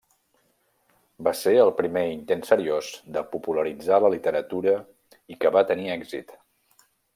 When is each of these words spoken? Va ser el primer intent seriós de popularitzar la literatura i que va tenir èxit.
Va 1.27 1.33
ser 1.41 1.53
el 1.63 1.69
primer 1.81 2.03
intent 2.13 2.41
seriós 2.47 2.89
de 3.19 3.23
popularitzar 3.35 4.01
la 4.07 4.13
literatura 4.15 4.75
i 5.35 5.39
que 5.45 5.55
va 5.59 5.67
tenir 5.75 5.95
èxit. 6.01 6.37